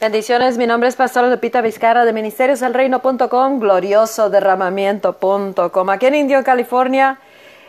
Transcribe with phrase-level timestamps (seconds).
[0.00, 7.18] Bendiciones, mi nombre es Pastor Lupita Vizcarra de ministerioselreino.com, gloriosoderramamiento.com, aquí en Indio, California,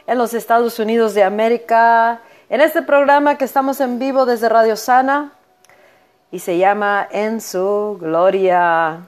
[0.07, 4.77] en los Estados Unidos de América, en este programa que estamos en vivo desde Radio
[4.77, 5.33] Sana
[6.31, 8.99] y se llama En su Gloria.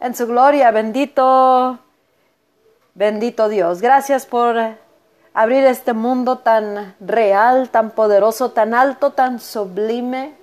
[0.00, 1.80] En su Gloria, bendito,
[2.94, 3.82] bendito Dios.
[3.82, 4.56] Gracias por
[5.34, 10.39] abrir este mundo tan real, tan poderoso, tan alto, tan sublime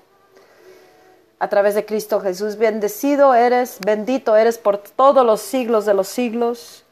[1.39, 2.57] a través de Cristo Jesús.
[2.57, 6.83] Bendecido eres, bendito eres por todos los siglos de los siglos.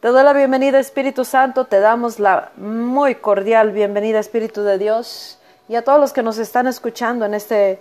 [0.00, 5.38] Te doy la bienvenida Espíritu Santo, te damos la muy cordial bienvenida Espíritu de Dios
[5.68, 7.80] y a todos los que nos están escuchando en este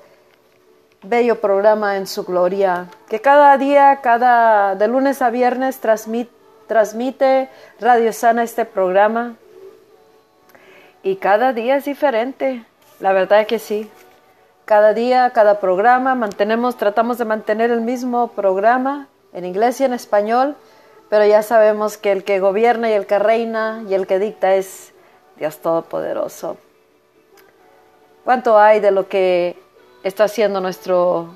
[1.02, 6.32] bello programa en su gloria, que cada día, cada de lunes a viernes transmite,
[6.68, 7.50] transmite
[7.80, 9.36] Radio Sana este programa
[11.04, 12.66] y cada día es diferente,
[13.00, 13.90] la verdad que sí
[14.70, 19.94] cada día, cada programa, mantenemos, tratamos de mantener el mismo programa en inglés y en
[19.94, 20.56] español,
[21.10, 24.54] pero ya sabemos que el que gobierna y el que reina y el que dicta
[24.54, 24.94] es
[25.38, 26.58] Dios Todopoderoso.
[28.24, 29.60] ¿Cuánto hay de lo que
[30.04, 31.36] está haciendo nuestro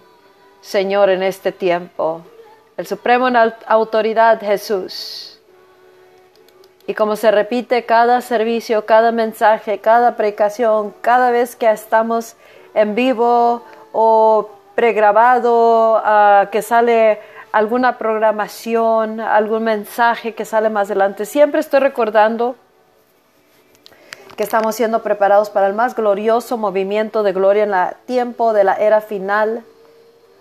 [0.62, 2.22] Señor en este tiempo?
[2.78, 5.42] El Supremo en Autoridad Jesús.
[6.86, 12.36] Y como se repite cada servicio, cada mensaje, cada predicación, cada vez que estamos
[12.74, 17.20] en vivo o pregrabado, uh, que sale
[17.52, 21.26] alguna programación, algún mensaje que sale más adelante.
[21.26, 22.56] Siempre estoy recordando
[24.36, 28.64] que estamos siendo preparados para el más glorioso movimiento de gloria en el tiempo de
[28.64, 29.64] la era final,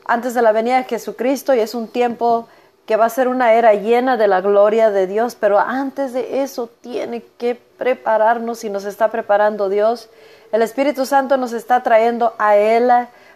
[0.06, 2.48] antes de la venida de Jesucristo, y es un tiempo
[2.86, 6.42] que va a ser una era llena de la gloria de Dios, pero antes de
[6.42, 10.08] eso tiene que prepararnos y nos está preparando Dios
[10.52, 12.90] el Espíritu Santo nos está trayendo a Él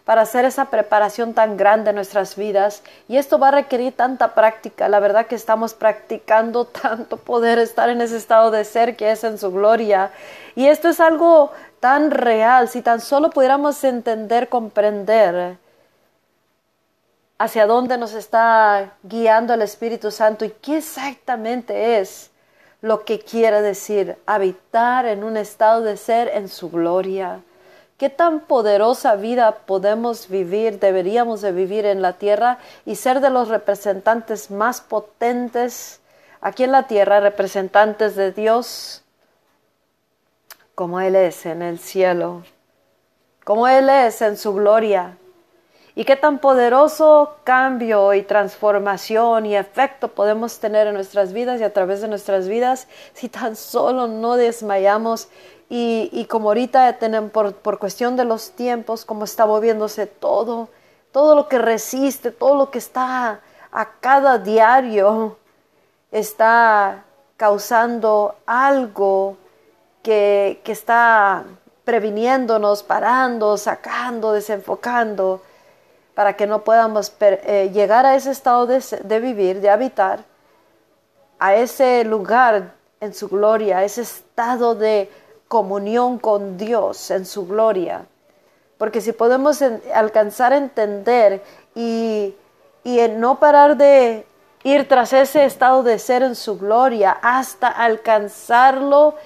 [0.05, 2.83] para hacer esa preparación tan grande en nuestras vidas.
[3.09, 4.89] Y esto va a requerir tanta práctica.
[4.89, 9.25] La verdad que estamos practicando tanto poder estar en ese estado de ser que es
[9.25, 10.13] en su gloria.
[10.55, 11.51] Y esto es algo
[11.81, 12.69] tan real.
[12.69, 15.57] Si tan solo pudiéramos entender, comprender
[17.39, 22.31] hacia dónde nos está guiando el Espíritu Santo y qué exactamente es
[22.87, 27.41] lo que quiere decir habitar en un estado de ser en su gloria.
[27.99, 33.31] ¿Qué tan poderosa vida podemos vivir, deberíamos de vivir en la tierra y ser de
[33.31, 36.01] los representantes más potentes
[36.41, 39.03] aquí en la tierra, representantes de Dios,
[40.77, 42.45] como Él es en el cielo,
[43.45, 45.17] como Él es en su gloria?
[45.99, 51.65] Y qué tan poderoso cambio y transformación y efecto podemos tener en nuestras vidas y
[51.65, 55.29] a través de nuestras vidas si tan solo no desmayamos
[55.71, 60.69] y, como ahorita tenemos por, por cuestión de los tiempos, como está moviéndose todo,
[61.13, 63.41] todo lo que resiste, todo lo que está
[63.73, 65.39] a cada diario,
[66.13, 67.05] está
[67.37, 69.39] causando algo
[70.03, 71.45] que, que está
[71.85, 75.41] previniéndonos, parando, sacando, desenfocando
[76.17, 80.21] para que no podamos eh, llegar a ese estado de, vivir, de habitar,
[81.39, 85.11] a ese lugar en su gloria, a ese estado de
[85.47, 88.07] comunión con Dios en su gloria.
[88.79, 89.61] Porque si podemos
[89.95, 91.43] alcanzar a entender
[91.75, 92.35] y,
[92.83, 94.25] y no parar de
[94.65, 99.17] ir tras ese estado de ser en su gloria hasta alcanzarlo,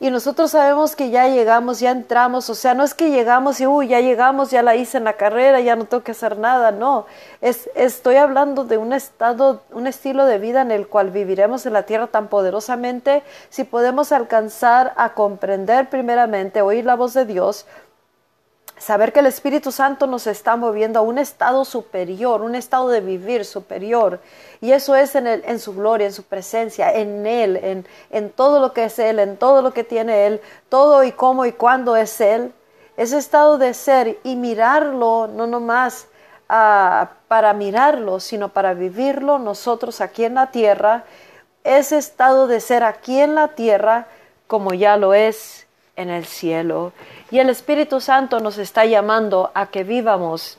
[0.00, 3.66] y nosotros sabemos que ya llegamos, ya entramos, o sea, no es que llegamos y,
[3.66, 6.72] uy, ya llegamos, ya la hice en la carrera, ya no tengo que hacer nada,
[6.72, 7.04] no,
[7.42, 11.74] es, estoy hablando de un estado, un estilo de vida en el cual viviremos en
[11.74, 13.22] la tierra tan poderosamente.
[13.50, 17.66] Si podemos alcanzar a comprender primeramente, oír la voz de Dios,
[18.80, 23.02] saber que el Espíritu Santo nos está moviendo a un estado superior, un estado de
[23.02, 24.20] vivir superior.
[24.62, 28.58] Y eso es en, en su gloria, en su presencia, en Él, en, en, todo
[28.58, 31.94] lo que es Él, en todo lo que tiene Él, todo y cómo y cuándo
[31.94, 32.54] es Él.
[32.96, 36.08] Ese estado de ser y mirarlo, no nomás
[36.48, 41.04] uh, para mirarlo, sino para vivirlo nosotros aquí en la tierra.
[41.64, 44.06] Ese estado de ser aquí en la tierra
[44.46, 45.66] como ya lo es
[46.00, 46.92] en el cielo.
[47.30, 50.58] Y el Espíritu Santo nos está llamando a que vivamos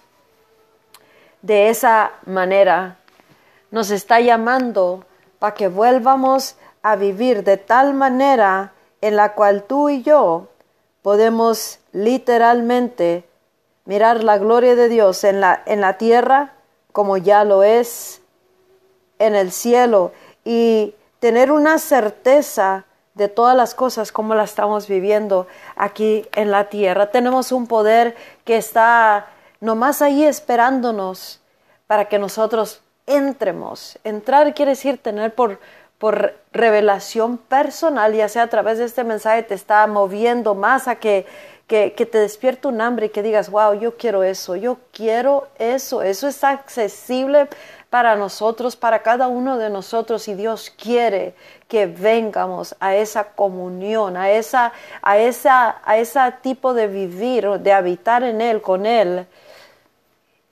[1.42, 2.98] de esa manera.
[3.72, 5.06] Nos está llamando
[5.40, 10.48] para que vuelvamos a vivir de tal manera en la cual tú y yo
[11.02, 13.24] podemos literalmente
[13.86, 16.54] mirar la gloria de Dios en la, en la tierra
[16.92, 18.22] como ya lo es
[19.18, 20.12] en el cielo
[20.44, 26.70] y tener una certeza de todas las cosas como las estamos viviendo aquí en la
[26.70, 27.12] tierra.
[27.12, 28.16] Tenemos un poder
[28.46, 29.28] que está
[29.60, 31.42] nomás ahí esperándonos
[31.88, 34.00] para que nosotros entremos.
[34.04, 35.60] Entrar quiere decir tener por,
[35.98, 40.96] por revelación personal, ya sea a través de este mensaje, te está moviendo más a
[40.96, 41.26] que,
[41.68, 45.48] que, que te despierte un hambre y que digas, wow, yo quiero eso, yo quiero
[45.60, 47.50] eso, eso es accesible
[47.92, 51.36] para nosotros, para cada uno de nosotros y Dios quiere
[51.68, 54.72] que vengamos a esa comunión, a esa
[55.02, 59.28] a esa a ese tipo de vivir, de habitar en él con él.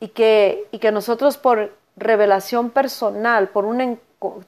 [0.01, 3.97] Y que y que nosotros por revelación personal, por un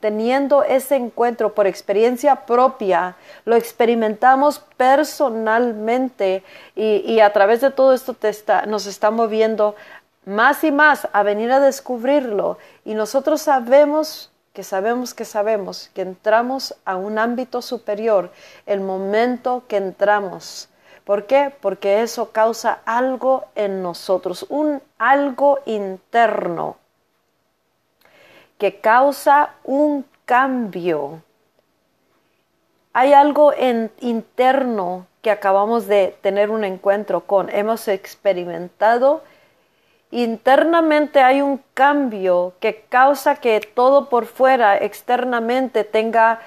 [0.01, 3.15] teniendo ese encuentro por experiencia propia,
[3.45, 6.43] lo experimentamos personalmente
[6.75, 9.75] y, y a través de todo esto te está, nos está moviendo
[10.25, 16.01] más y más a venir a descubrirlo y nosotros sabemos que sabemos que sabemos que
[16.01, 18.31] entramos a un ámbito superior
[18.65, 20.67] el momento que entramos.
[21.05, 21.53] ¿Por qué?
[21.61, 26.77] Porque eso causa algo en nosotros, un algo interno
[28.61, 31.23] que causa un cambio.
[32.93, 39.23] Hay algo en, interno que acabamos de tener un encuentro con, hemos experimentado
[40.11, 46.39] internamente hay un cambio que causa que todo por fuera, externamente, tenga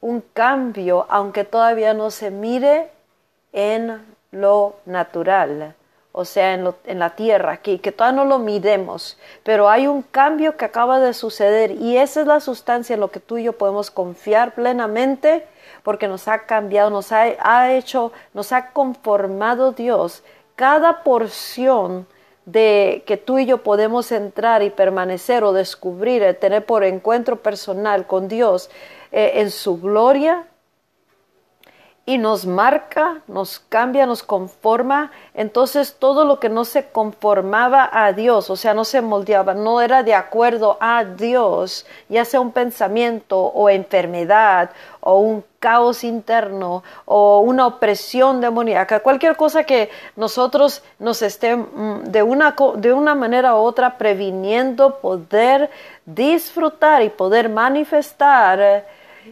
[0.00, 2.90] un cambio, aunque todavía no se mire
[3.52, 4.00] en
[4.30, 5.74] lo natural,
[6.12, 10.02] o sea, en, en la tierra, aquí, que todavía no lo miremos, pero hay un
[10.02, 13.44] cambio que acaba de suceder y esa es la sustancia en lo que tú y
[13.44, 15.46] yo podemos confiar plenamente
[15.82, 20.22] porque nos ha cambiado, nos ha, ha hecho, nos ha conformado Dios.
[20.56, 22.06] Cada porción
[22.52, 27.42] de que tú y yo podemos entrar y permanecer o descubrir, eh, tener por encuentro
[27.42, 28.70] personal con Dios
[29.12, 30.46] eh, en su gloria
[32.06, 35.12] y nos marca, nos cambia, nos conforma.
[35.34, 39.82] Entonces todo lo que no se conformaba a Dios, o sea, no se moldeaba, no
[39.82, 46.82] era de acuerdo a Dios, ya sea un pensamiento o enfermedad o un caos interno
[47.04, 53.14] o una opresión demoníaca, cualquier cosa que nosotros nos estén mm, de una, de una
[53.14, 55.70] manera u otra previniendo poder
[56.06, 58.86] disfrutar y poder manifestar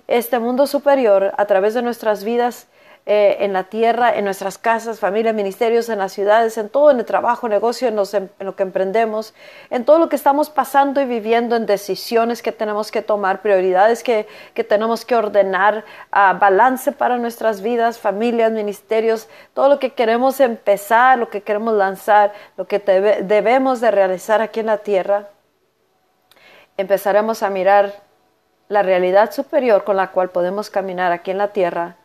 [0.06, 2.67] este mundo superior a través de nuestras vidas
[3.08, 6.99] eh, en la tierra, en nuestras casas, familias, ministerios, en las ciudades, en todo, en
[6.99, 9.32] el trabajo, negocio, en, em, en, lo que emprendemos,
[9.70, 14.03] en todo lo que estamos pasando y viviendo, en decisiones que tenemos que tomar, prioridades
[14.03, 14.26] que
[14.69, 21.31] tenemos que ordenar, balance para nuestras vidas, familias, ministerios, todo lo que queremos empezar, lo
[21.31, 25.29] que queremos lanzar, lo que debemos de realizar aquí en la tierra,
[26.76, 28.03] empezaremos a mirar
[28.69, 31.97] la realidad superior con la cual podemos caminar aquí en la tierra.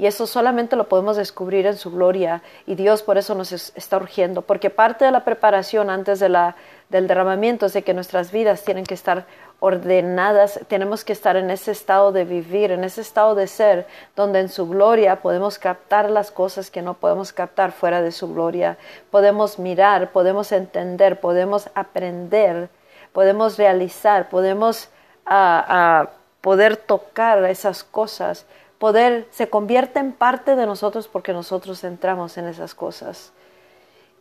[0.00, 2.42] Y eso solamente lo podemos descubrir en su gloria.
[2.66, 4.40] Y Dios por eso nos está urgiendo.
[4.40, 6.56] Porque parte de la preparación antes de la,
[6.88, 9.26] del derramamiento es de que nuestras vidas tienen que estar
[9.58, 10.58] ordenadas.
[10.68, 13.86] Tenemos que estar en ese estado de vivir, en ese estado de ser,
[14.16, 18.32] donde en su gloria podemos captar las cosas que no podemos captar fuera de su
[18.32, 18.78] gloria.
[19.10, 22.70] Podemos mirar, podemos entender, podemos aprender,
[23.12, 24.88] podemos realizar, podemos
[25.26, 26.08] a,
[26.40, 28.46] poder tocar esas cosas,
[28.80, 33.30] poder, se convierte en parte de nosotros porque nosotros entramos en esas cosas.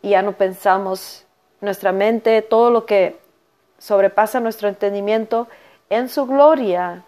[0.01, 1.25] Y ya no pensamos
[1.62, 3.17] nuestra mente, todo lo que
[3.77, 5.48] sobrepasa nuestro entendimiento,
[5.89, 7.05] en su gloria,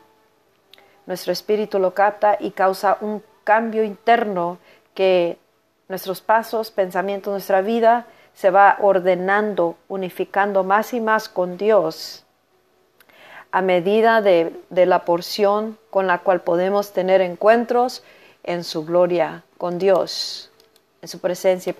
[1.05, 4.57] nuestro espíritu lo capta y causa un cambio interno
[4.93, 5.37] que
[5.89, 12.25] nuestros pasos, pensamientos, nuestra vida se va ordenando, unificando más y más con Dios
[13.51, 18.03] a medida de, la porción con la cual podemos tener encuentros
[18.43, 20.51] en su gloria con Dios,
[21.01, 21.75] en su presencia.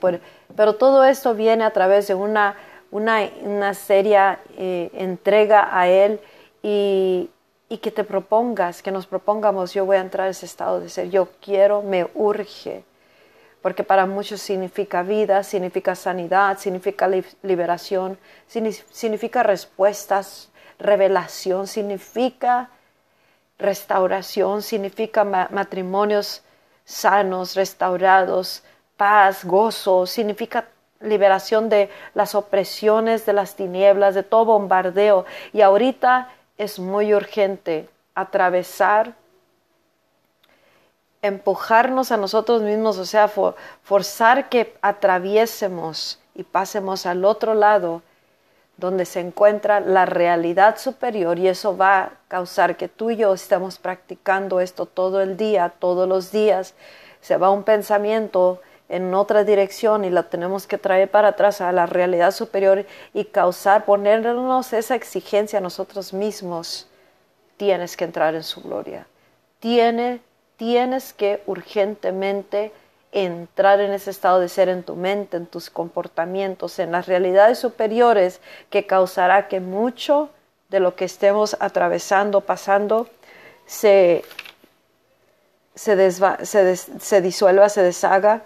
[0.55, 2.57] Pero todo esto viene a través de una,
[2.91, 6.19] una, seria eh, entrega a Él
[6.61, 7.29] y,
[7.69, 10.89] y que te propongas, que nos propongamos, yo voy a entrar a ese estado de
[10.89, 12.83] ser, yo quiero, me urge,
[13.61, 17.07] porque para muchos significa vida, significa sanidad, significa
[17.43, 18.17] liberación,
[18.91, 20.50] significa respuestas
[20.81, 22.69] revelación, significa
[23.57, 26.41] restauración, significa matrimonios
[26.83, 28.63] sanos, restaurados,
[28.97, 30.65] paz, gozo, significa
[30.99, 35.25] liberación de las opresiones, de las tinieblas, de todo bombardeo.
[35.53, 39.13] Y ahorita es muy urgente atravesar,
[41.21, 43.29] empujarnos a nosotros mismos, o sea,
[43.83, 48.01] forzar que atraviesemos y pasemos al otro lado
[48.81, 53.33] donde se encuentra la realidad superior y eso va a causar que tú y yo
[53.33, 56.73] estemos practicando esto todo el día, todos los días.
[57.21, 58.59] Se va un pensamiento
[58.89, 63.25] en otra dirección y la tenemos que traer para atrás a la realidad superior y
[63.25, 66.89] causar, ponernos esa exigencia a nosotros mismos,
[67.57, 69.05] tienes que entrar en su gloria.
[69.59, 70.21] Tiene,
[70.57, 72.73] tienes que urgentemente
[73.11, 77.59] entrar en ese estado de ser en tu mente, en tus comportamientos, en las realidades
[77.59, 78.39] superiores
[78.69, 80.29] que causará que mucho
[80.69, 83.09] de lo que estemos atravesando, pasando,
[83.65, 84.23] se,
[85.75, 88.43] se, se, disuelva, se deshaga,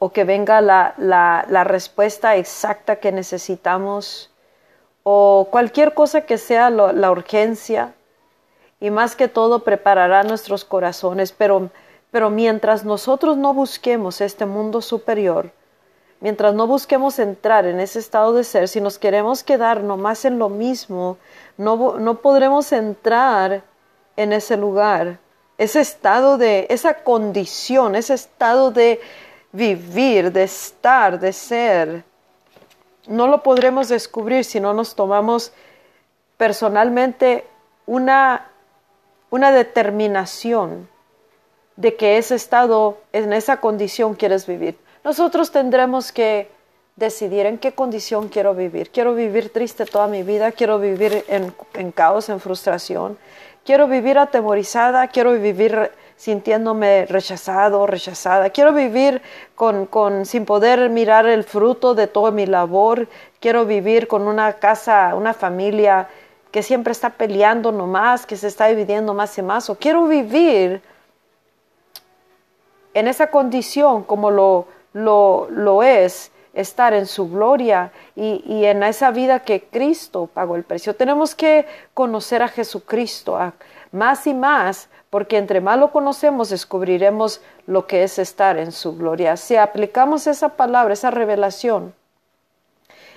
[0.00, 4.30] o que venga la, la, respuesta exacta que necesitamos,
[5.04, 7.94] o cualquier cosa que sea la urgencia,
[8.80, 11.70] y más que todo preparará nuestros corazones, pero
[12.10, 15.52] pero mientras nosotros no busquemos este mundo superior,
[16.20, 20.38] mientras no busquemos entrar en ese estado de ser, si nos queremos quedar nomás en
[20.38, 21.18] lo mismo,
[21.56, 23.62] no, no podremos entrar
[24.16, 25.18] en ese lugar,
[25.56, 29.00] ese estado de, esa condición, ese estado de
[29.52, 32.04] vivir, de estar, de ser.
[33.06, 35.52] No lo podremos descubrir si no nos tomamos
[36.36, 37.46] personalmente
[37.86, 38.48] una,
[39.30, 40.88] una determinación
[41.80, 44.76] de que ese estado, en esa condición quieres vivir.
[45.02, 46.50] Nosotros tendremos que
[46.94, 48.90] decidir en qué condición quiero vivir.
[48.90, 53.16] Quiero vivir triste toda mi vida, quiero vivir en, caos, en frustración,
[53.64, 59.22] quiero vivir atemorizada, quiero vivir sintiéndome rechazado, rechazada, quiero vivir
[59.54, 63.08] con, con, sin poder mirar el fruto de toda mi labor,
[63.40, 66.08] quiero vivir con una casa, una familia
[66.50, 70.82] que siempre está peleando nomás, que se está dividiendo más y más, o quiero vivir
[72.94, 79.40] en esa condición como lo, lo, es estar en su gloria y, en esa vida
[79.40, 80.96] que Cristo pagó el precio.
[80.96, 83.38] Tenemos que conocer a Jesucristo
[83.92, 88.96] más y más, porque entre más lo conocemos descubriremos lo que es estar en su
[88.96, 89.36] gloria.
[89.36, 91.94] Si aplicamos esa palabra, esa revelación,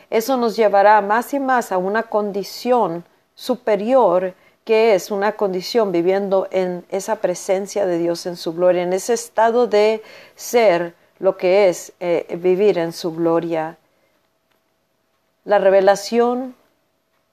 [0.10, 3.04] eso nos llevará más y más a una condición
[3.34, 8.94] superior que es una condición viviendo en esa presencia de Dios en su gloria, en
[8.94, 10.02] ese estado de
[10.36, 13.78] ser lo que es eh, vivir en su gloria.
[15.44, 16.56] La revelación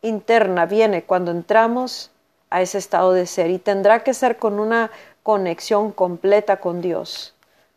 [0.03, 2.11] interna viene cuando entramos
[2.51, 4.91] a ese estado de ser y tendrá que ser con una
[5.23, 7.35] conexión completa con Dios,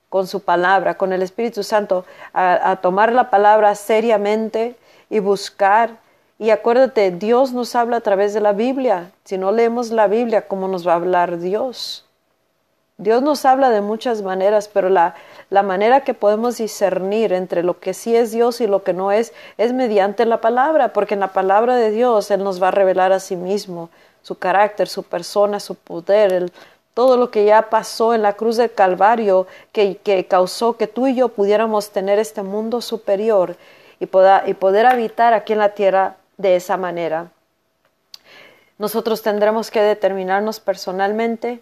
[0.09, 4.75] con su palabra, con el Espíritu Santo, a tomar la palabra seriamente
[5.11, 6.02] y buscar
[6.39, 9.11] y acuérdate, Dios nos habla a través de la Biblia.
[9.23, 12.05] Si no leemos la Biblia, ¿cómo nos va a hablar Dios?
[12.97, 15.15] Dios nos habla de muchas maneras, pero la,
[15.49, 19.11] la, manera que podemos discernir entre lo que sí es Dios y lo que no
[19.11, 22.71] es es mediante la palabra, porque en la palabra de Dios Él nos va a
[22.71, 23.89] revelar a sí mismo,
[24.21, 26.51] su carácter, su persona, su poder,
[26.93, 31.07] todo lo que ya pasó en la cruz del Calvario que, que causó que tú
[31.07, 33.55] y yo pudiéramos tener este mundo superior
[33.99, 37.31] y, y poder habitar aquí en la tierra de esa manera.
[38.77, 41.61] Nosotros tendremos que determinarnos personalmente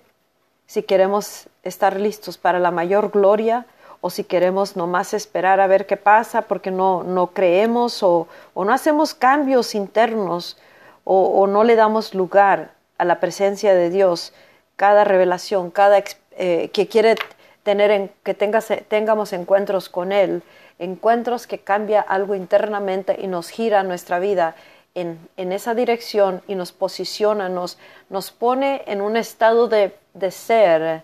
[0.65, 3.65] si queremos estar listos para la mayor gloria
[3.99, 8.73] o si queremos nomás esperar a ver qué pasa porque no, no creemos o, no
[8.73, 10.57] hacemos cambios internos
[11.03, 14.33] o, no le damos lugar a la presencia de Dios,
[14.75, 17.15] cada revelación, cada eh, que quiere
[17.63, 20.41] tener en, que tengamos encuentros con Él,
[20.81, 24.55] encuentros que cambia algo internamente y nos gira nuestra vida
[24.95, 27.77] en, esa dirección y nos posiciona, nos,
[28.09, 31.03] nos pone en un estado de, de ser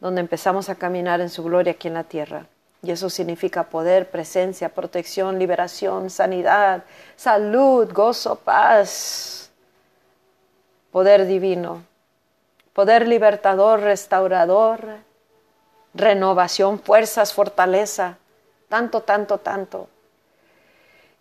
[0.00, 2.46] donde empezamos a caminar en su gloria aquí en la tierra.
[2.82, 6.82] Y eso significa poder, presencia, protección, liberación, sanidad,
[7.16, 9.50] salud, gozo, paz,
[10.90, 11.84] poder divino,
[12.74, 14.80] poder libertador, restaurador,
[15.94, 18.18] renovación, fuerzas, fortaleza,
[18.68, 19.88] tanto, tanto, tanto.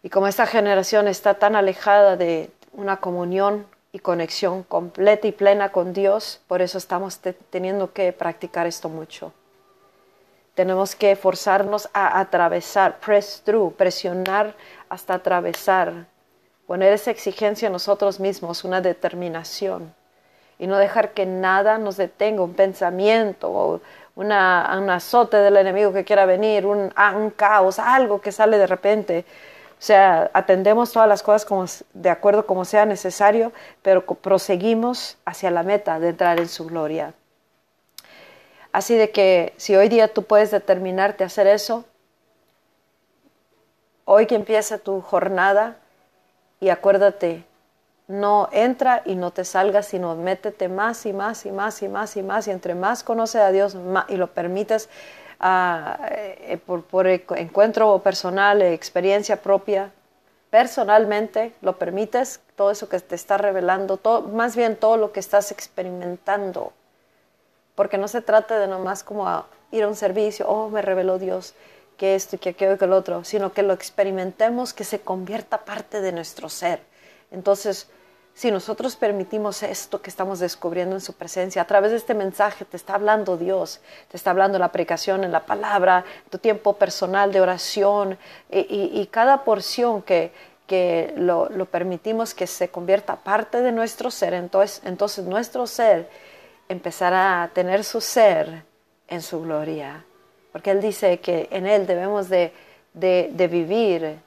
[0.01, 5.71] Y como esta generación está tan alejada de una comunión y conexión completa y plena
[5.71, 7.19] con Dios, por eso estamos
[7.49, 9.31] teniendo que practicar esto mucho.
[10.55, 14.55] Tenemos que forzarnos a atravesar, press through, presionar
[14.89, 16.05] hasta atravesar,
[16.67, 19.93] poner esa exigencia en nosotros mismos, una determinación,
[20.59, 23.81] y no dejar que nada nos detenga, un pensamiento o
[24.15, 28.57] una, un azote del enemigo que quiera venir, un, ah, un caos, algo que sale
[28.57, 29.25] de repente.
[29.83, 33.51] O sea, atendemos todas las cosas como, de acuerdo como sea necesario,
[33.81, 37.13] pero proseguimos hacia la meta de entrar en su gloria.
[38.71, 41.85] Así de que si hoy día tú puedes determinarte a hacer eso,
[44.05, 45.77] hoy que empieza tu jornada
[46.59, 47.43] y acuérdate,
[48.07, 52.17] no entra y no te salgas, sino métete más y más y más y más
[52.17, 52.47] y más.
[52.47, 53.77] Y entre más conoces a Dios
[54.09, 54.89] y lo permites
[55.43, 59.91] eh, por, por encuentro personal, experiencia propia,
[60.49, 63.99] personalmente, lo permites, todo eso que te está revelando,
[64.31, 66.71] más bien todo lo que estás experimentando.
[67.75, 71.55] Porque no se trata de nomás como ir a un servicio, oh, me reveló Dios
[71.97, 75.01] que esto y que aquello y que el otro, sino que lo experimentemos, que se
[75.01, 76.81] convierta parte de nuestro ser.
[77.33, 77.89] Entonces,
[78.35, 82.65] si nosotros permitimos esto que estamos descubriendo en su presencia, a través de este mensaje
[82.65, 87.31] te está hablando Dios, te está hablando la predicación, en la palabra, tu tiempo personal
[87.31, 88.17] de oración
[88.49, 90.31] y, cada porción que,
[90.65, 96.09] que lo, permitimos que se convierta parte de nuestro ser, entonces, entonces nuestro ser
[96.69, 98.63] empezará a tener su ser
[99.07, 100.05] en su gloria,
[100.51, 102.51] porque Él dice que en Él debemos de,
[102.93, 104.19] de vivir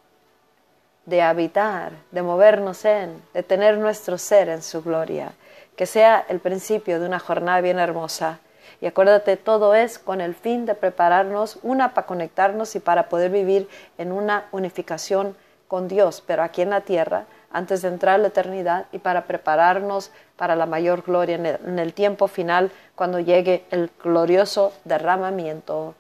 [1.06, 5.32] de habitar, de movernos en, de tener nuestro ser en su gloria.
[5.76, 8.40] Que sea el principio de una jornada bien hermosa.
[8.80, 13.30] Y acuérdate, todo es con el fin de prepararnos, una para conectarnos y para poder
[13.30, 15.36] vivir en una unificación
[15.68, 19.24] con Dios, pero aquí en la tierra, antes de entrar a la eternidad y para
[19.24, 24.72] prepararnos para la mayor gloria en el, en el tiempo final, cuando llegue el glorioso
[24.84, 25.94] derramamiento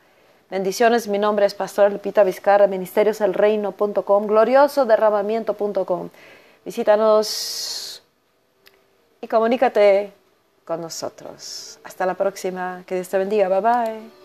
[0.48, 6.10] Bendiciones, mi nombre es Pastor Lupita Vizcarra, ministerioselreino.com, gloriosoderramamiento.com.
[6.64, 8.02] Visítanos
[9.20, 10.12] y comunícate
[10.64, 11.80] con nosotros.
[11.82, 12.84] Hasta la próxima.
[12.86, 13.48] Que Dios te bendiga.
[13.48, 14.15] Bye bye.